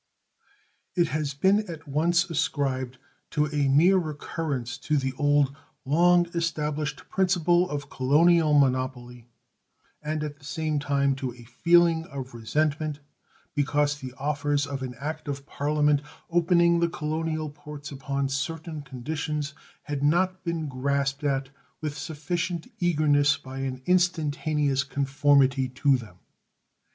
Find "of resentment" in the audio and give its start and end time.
12.05-12.99